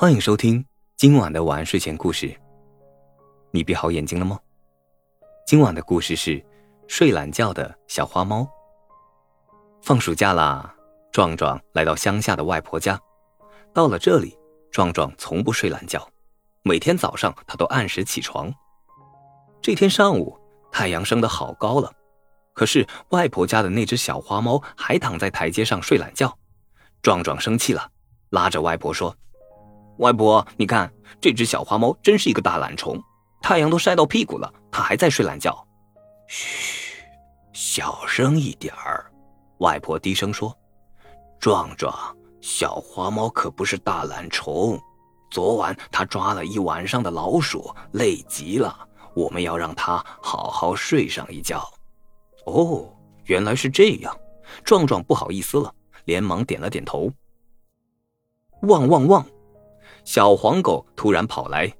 [0.00, 0.64] 欢迎收听
[0.96, 2.32] 今晚的晚安睡前故事。
[3.50, 4.38] 你闭好眼睛了吗？
[5.44, 6.40] 今晚的故事是
[6.86, 8.48] 睡懒觉的小花猫。
[9.82, 10.72] 放暑假啦，
[11.10, 12.96] 壮壮来到乡下的外婆家。
[13.74, 14.38] 到了这里，
[14.70, 16.08] 壮壮从不睡懒觉，
[16.62, 18.54] 每天早上他都按时起床。
[19.60, 20.38] 这天上午，
[20.70, 21.92] 太阳升得好高了，
[22.52, 26.38] 可是外婆家的那只小花猫还躺在台阶上睡懒觉。
[27.02, 27.90] 壮壮生气了，
[28.30, 29.12] 拉着外婆说
[29.98, 33.00] ：“外婆，你看这只小花猫真是一个大懒虫，
[33.42, 35.66] 太阳都晒到屁股了，它还在睡懒觉。”
[36.28, 36.94] 嘘，
[37.52, 39.10] 小声一点儿。
[39.58, 40.56] 外婆低声说
[41.40, 41.92] ：“壮壮，
[42.40, 44.80] 小花猫可不是大懒虫，
[45.30, 48.86] 昨晚它抓了一晚上的老鼠，累极了。
[49.14, 51.68] 我们要让它好好睡上一觉。”
[52.46, 52.86] 哦，
[53.24, 54.16] 原来是这样。
[54.64, 55.74] 壮壮不好意思了。
[56.04, 57.12] 连忙点了点头。
[58.62, 59.26] 汪汪汪！
[60.08, 61.70] 小黄狗突然跑来，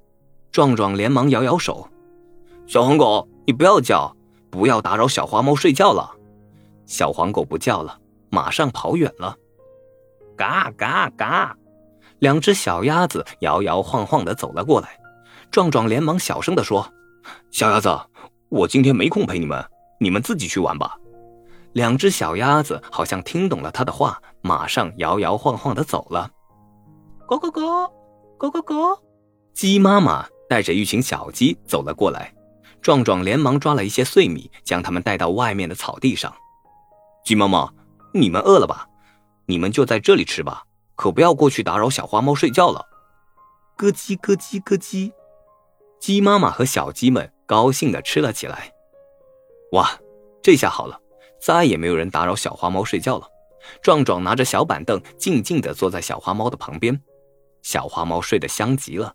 [0.51, 1.89] 壮壮连忙摇摇手
[2.67, 4.15] ：“小黄狗，你不要叫，
[4.51, 6.11] 不要打扰小花猫睡觉了。”
[6.85, 7.99] 小黄狗不叫了，
[8.29, 9.35] 马上跑远了。
[10.37, 11.57] 嘎嘎嘎！
[12.19, 14.99] 两只小鸭子摇摇晃晃的走了过来，
[15.49, 16.87] 壮壮连忙小声的说
[17.49, 17.89] ：“小鸭子，
[18.49, 19.65] 我今天没空陪你们，
[19.99, 20.95] 你们自己去玩吧。”
[21.73, 26.29] 两只小鸭子好像听懂了他的话，马上摇摇晃晃的走了。
[27.25, 27.91] 咯咯咯，
[28.39, 29.03] 咯咯咯，
[29.53, 32.33] 鸡妈妈带着一群小鸡走了过来，
[32.81, 36.33] 壮壮连忙抓了一些碎米，将它们带到外面的草地上。
[37.25, 37.69] 鸡妈妈，
[38.13, 38.87] 你们饿了吧？
[39.45, 40.63] 你们就在这里吃吧，
[40.95, 42.85] 可不要过去打扰小花猫睡觉了。
[43.75, 45.11] 咯叽咯叽咯叽，
[45.99, 48.71] 鸡妈妈和小鸡们高兴的吃了起来。
[49.73, 49.99] 哇，
[50.41, 50.97] 这下好了。
[51.41, 53.27] 再也没有人打扰小花猫睡觉了。
[53.81, 57.01] 壮壮拿着小板凳，静静地坐在小花猫的旁边。
[57.61, 59.13] 小花猫睡得香极了。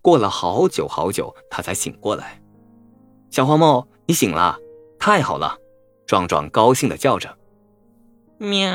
[0.00, 2.40] 过了好久好久，它才醒过来。
[3.30, 4.58] 小花猫，你醒了，
[4.98, 5.56] 太好了！
[6.06, 7.36] 壮壮高兴地叫着。
[8.38, 8.70] 喵，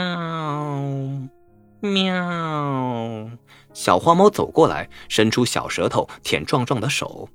[1.80, 3.30] 喵。
[3.74, 7.30] 小花猫走过来，伸出小舌头舔壮壮的手。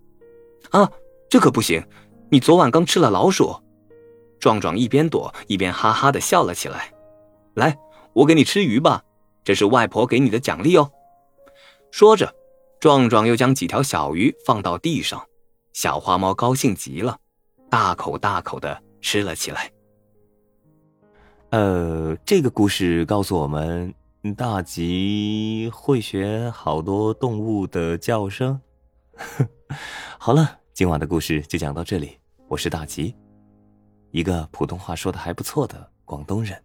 [0.70, 0.90] 啊，
[1.28, 1.86] 这可不行！
[2.30, 3.54] 你昨晚刚吃了老鼠。
[4.40, 6.92] 壮壮一边躲一边哈哈的笑了起来。
[7.54, 7.78] 来，
[8.12, 9.04] 我给你吃鱼吧，
[9.44, 10.90] 这是外婆给你的奖励哦。
[11.92, 12.34] 说着，
[12.80, 15.22] 壮壮又将几条小鱼放到地上。
[15.74, 17.18] 小花猫高兴极了，
[17.68, 19.70] 大口大口的吃了起来。
[21.50, 23.94] 呃，这个故事告诉我们，
[24.38, 28.58] 大吉会学好多动物的叫声。
[30.18, 33.14] 好了，今晚的故事就讲到这里，我是大吉。
[34.12, 36.58] 一个普通话说的还不错的广东人，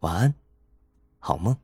[0.00, 0.34] 晚安，
[1.20, 1.56] 好梦。